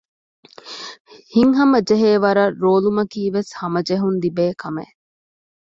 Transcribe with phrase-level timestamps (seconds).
[1.33, 4.95] ހިތްހަމަ ޖެހޭވަރަށް ރޯލުމަކީވެސް ހަމަޖެހުން ލިބޭކަމެއް